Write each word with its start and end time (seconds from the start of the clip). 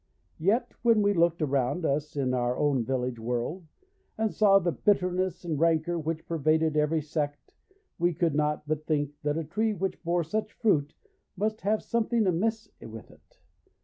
Yet 0.39 0.71
when 0.81 1.03
we 1.03 1.13
looked 1.13 1.43
around 1.43 1.85
us 1.85 2.15
in 2.15 2.33
our 2.33 2.57
own 2.57 2.83
village 2.83 3.19
world, 3.19 3.67
and 4.17 4.33
saw 4.33 4.57
the 4.57 4.71
bitterness 4.71 5.45
and 5.45 5.59
rancour 5.59 5.99
which 5.99 6.25
pervaded 6.25 6.75
every 6.75 7.03
sect, 7.03 7.53
we 7.99 8.11
could 8.15 8.33
not 8.33 8.67
but 8.67 8.87
think 8.87 9.11
that 9.21 9.37
a 9.37 9.43
tree 9.43 9.73
which 9.75 10.03
bore 10.03 10.23
such 10.23 10.53
fruit 10.53 10.95
must 11.37 11.61
have 11.61 11.83
something 11.83 12.25
amiss 12.25 12.67
with 12.81 13.11
it. 13.11 13.37